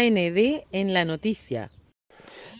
[0.00, 1.70] AND en la noticia.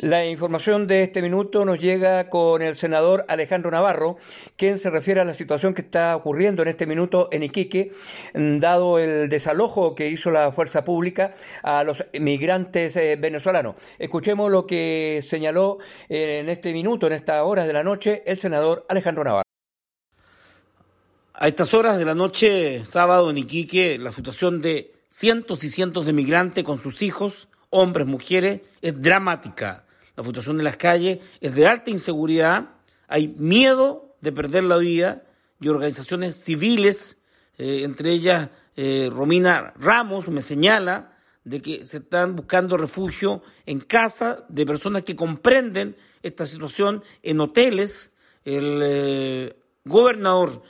[0.02, 4.18] La información de este minuto nos llega con el senador Alejandro Navarro,
[4.56, 7.92] quien se refiere a la situación que está ocurriendo en este minuto en Iquique,
[8.34, 13.76] dado el desalojo que hizo la fuerza pública a los migrantes eh, venezolanos.
[13.98, 15.78] Escuchemos lo que señaló
[16.10, 19.44] en este minuto, en estas horas de la noche, el senador Alejandro Navarro.
[21.34, 26.06] A estas horas de la noche, sábado en Iquique, la situación de cientos y cientos
[26.06, 29.84] de migrantes con sus hijos, hombres, mujeres, es dramática
[30.20, 32.74] la situación de las calles es de alta inseguridad,
[33.08, 35.24] hay miedo de perder la vida
[35.60, 37.16] y organizaciones civiles,
[37.56, 43.80] eh, entre ellas eh, Romina Ramos, me señala de que se están buscando refugio en
[43.80, 48.12] casa de personas que comprenden esta situación en hoteles.
[48.44, 49.56] El eh,
[49.86, 50.62] gobernador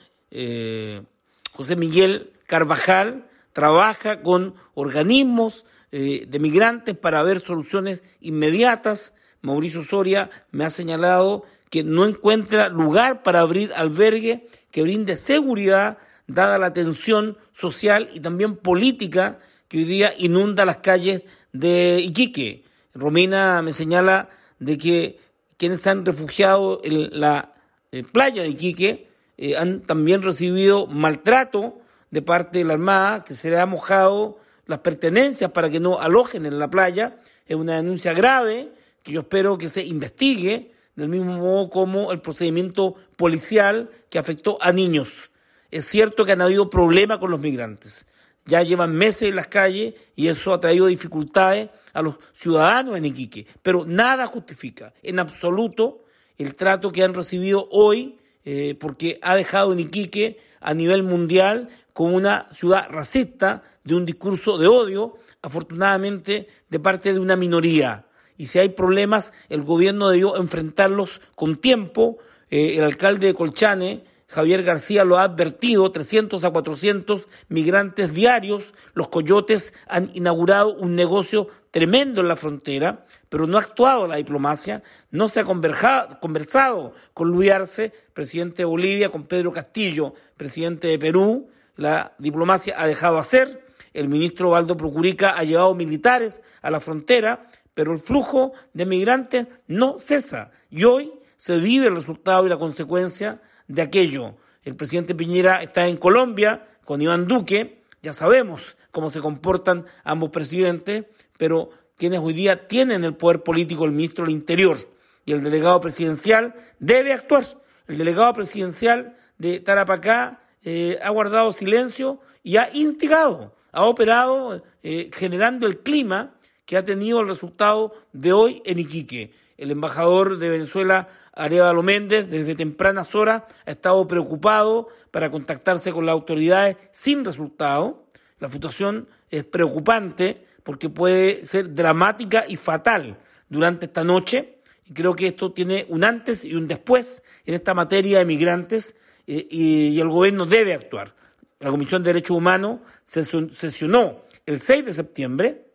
[1.50, 9.12] José Miguel Carvajal trabaja con organismos de migrantes para ver soluciones inmediatas
[9.42, 15.98] Mauricio Soria me ha señalado que no encuentra lugar para abrir albergue que brinde seguridad
[16.26, 22.64] dada la tensión social y también política que hoy día inunda las calles de Iquique.
[22.94, 24.28] Romina me señala
[24.58, 25.20] de que
[25.56, 27.54] quienes han refugiado en la
[27.92, 31.79] eh, playa de Iquique eh, han también recibido maltrato
[32.10, 36.00] de parte de la Armada, que se le ha mojado las pertenencias para que no
[36.00, 37.20] alojen en la playa.
[37.46, 38.72] Es una denuncia grave
[39.02, 44.58] que yo espero que se investigue del mismo modo como el procedimiento policial que afectó
[44.60, 45.30] a niños.
[45.70, 48.06] Es cierto que han habido problemas con los migrantes.
[48.46, 53.04] Ya llevan meses en las calles y eso ha traído dificultades a los ciudadanos en
[53.04, 53.46] Iquique.
[53.62, 56.04] Pero nada justifica en absoluto
[56.38, 61.68] el trato que han recibido hoy, eh, porque ha dejado en Iquique a nivel mundial
[61.92, 68.06] como una ciudad racista de un discurso de odio, afortunadamente de parte de una minoría
[68.40, 72.16] y si hay problemas, el gobierno debió enfrentarlos con tiempo.
[72.50, 78.72] Eh, el alcalde de Colchane, Javier García, lo ha advertido, 300 a 400 migrantes diarios.
[78.94, 84.16] Los coyotes han inaugurado un negocio tremendo en la frontera, pero no ha actuado la
[84.16, 90.88] diplomacia, no se ha conversado con Luis Arce, presidente de Bolivia, con Pedro Castillo, presidente
[90.88, 91.50] de Perú.
[91.76, 93.66] La diplomacia ha dejado hacer.
[93.92, 99.46] El ministro Valdo Procurica ha llevado militares a la frontera pero el flujo de migrantes
[99.66, 104.34] no cesa y hoy se vive el resultado y la consecuencia de aquello.
[104.64, 110.30] El presidente Piñera está en Colombia con Iván Duque, ya sabemos cómo se comportan ambos
[110.30, 111.04] presidentes,
[111.38, 114.76] pero quienes hoy día tienen el poder político, el ministro del Interior
[115.24, 117.44] y el delegado presidencial, debe actuar.
[117.86, 125.10] El delegado presidencial de Tarapacá eh, ha guardado silencio y ha instigado, ha operado eh,
[125.12, 129.32] generando el clima que ha tenido el resultado de hoy en Iquique.
[129.56, 136.06] El embajador de Venezuela, Arevalo Méndez, desde tempranas horas ha estado preocupado para contactarse con
[136.06, 138.06] las autoridades sin resultado.
[138.38, 143.18] La situación es preocupante porque puede ser dramática y fatal
[143.48, 144.58] durante esta noche.
[144.86, 148.96] Y creo que esto tiene un antes y un después en esta materia de migrantes
[149.26, 151.14] eh, y, el gobierno debe actuar.
[151.60, 155.69] La Comisión de Derechos Humanos sesionó el 6 de septiembre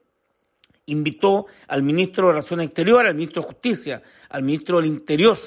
[0.87, 5.37] invitó al ministro de Relaciones Exteriores, al ministro de Justicia, al ministro del Interior,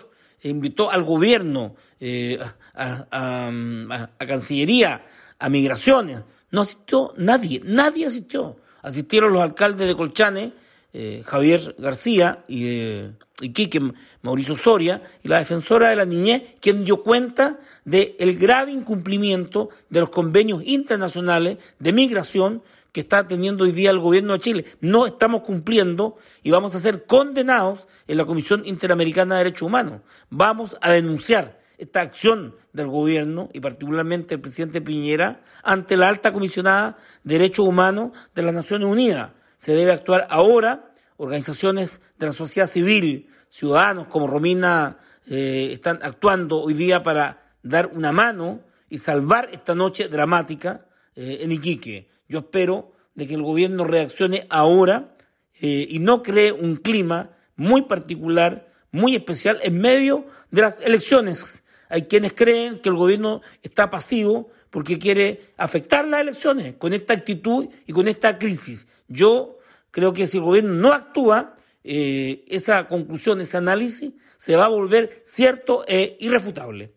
[0.41, 2.39] e invitó al gobierno, eh,
[2.75, 5.05] a, Cancillería,
[5.39, 6.23] a Migraciones.
[6.51, 8.57] No asistió nadie, nadie asistió.
[8.83, 10.53] Asistieron los alcaldes de Colchane,
[10.93, 16.85] eh, Javier García y de Iquique, Mauricio Soria, y la defensora de la niñez, quien
[16.85, 22.63] dio cuenta del grave incumplimiento de los convenios internacionales de migración
[22.93, 24.65] que está teniendo hoy día el gobierno de Chile.
[24.81, 30.01] No estamos cumpliendo y vamos a ser condenados en la Comisión Interamericana de Derechos Humanos.
[30.31, 36.33] Vamos a denunciar esta acción del gobierno y particularmente el presidente Piñera ante la alta
[36.33, 39.31] comisionada de Derechos Humanos de las Naciones Unidas.
[39.57, 40.85] Se debe actuar ahora.
[41.21, 47.89] Organizaciones de la sociedad civil, ciudadanos como Romina, eh, están actuando hoy día para dar
[47.93, 50.87] una mano y salvar esta noche dramática
[51.17, 52.09] eh, en Iquique.
[52.29, 55.17] Yo espero de que el gobierno reaccione ahora
[55.61, 61.65] eh, y no cree un clima muy particular, muy especial en medio de las elecciones.
[61.89, 67.15] Hay quienes creen que el gobierno está pasivo porque quiere afectar las elecciones con esta
[67.15, 68.87] actitud y con esta crisis.
[69.09, 69.59] Yo
[69.91, 74.69] creo que si el gobierno no actúa, eh, esa conclusión, ese análisis, se va a
[74.69, 76.93] volver cierto e irrefutable.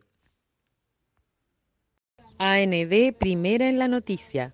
[2.38, 4.54] AND, primera en la noticia.